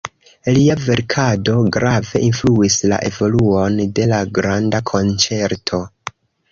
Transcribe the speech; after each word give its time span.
Lia 0.53 0.75
verkado 0.85 1.57
grave 1.75 2.23
influis 2.29 2.79
la 2.93 3.01
evoluon 3.11 3.79
de 4.01 4.11
la 4.15 4.25
granda 4.39 4.85
konĉerto. 4.95 5.87